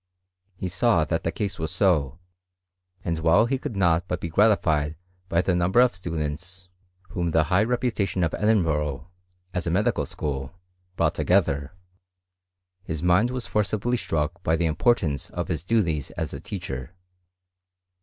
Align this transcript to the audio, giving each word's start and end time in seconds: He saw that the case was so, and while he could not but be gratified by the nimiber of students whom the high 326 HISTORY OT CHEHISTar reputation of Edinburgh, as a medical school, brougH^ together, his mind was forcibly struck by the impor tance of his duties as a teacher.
He 0.55 0.67
saw 0.67 1.05
that 1.05 1.23
the 1.23 1.31
case 1.31 1.59
was 1.59 1.69
so, 1.69 2.17
and 3.05 3.19
while 3.19 3.45
he 3.45 3.59
could 3.59 3.75
not 3.75 4.07
but 4.07 4.19
be 4.19 4.29
gratified 4.31 4.95
by 5.29 5.43
the 5.43 5.51
nimiber 5.53 5.85
of 5.85 5.93
students 5.95 6.69
whom 7.09 7.29
the 7.29 7.43
high 7.53 7.65
326 7.65 8.13
HISTORY 8.13 8.23
OT 8.23 8.25
CHEHISTar 8.25 8.41
reputation 8.41 8.53
of 8.55 8.67
Edinburgh, 8.89 9.11
as 9.53 9.67
a 9.67 9.69
medical 9.69 10.07
school, 10.07 10.55
brougH^ 10.97 11.13
together, 11.13 11.73
his 12.83 13.03
mind 13.03 13.29
was 13.29 13.45
forcibly 13.45 13.95
struck 13.97 14.41
by 14.41 14.55
the 14.55 14.65
impor 14.65 14.97
tance 14.97 15.29
of 15.29 15.49
his 15.49 15.63
duties 15.63 16.09
as 16.17 16.33
a 16.33 16.39
teacher. 16.41 16.95